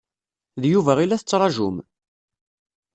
D 0.61 0.63
Yuba 0.73 0.93
i 0.99 1.05
la 1.07 1.19
tettṛaǧum? 1.21 1.77